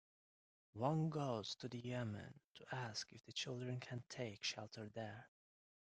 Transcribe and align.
Wong 0.73 1.11
goes 1.11 1.53
to 1.53 1.67
the 1.69 1.77
yamen 1.79 2.33
to 2.55 2.65
ask 2.73 3.13
if 3.13 3.23
the 3.23 3.31
children 3.31 3.79
can 3.79 4.01
take 4.09 4.43
shelter 4.43 4.89
there. 4.89 5.29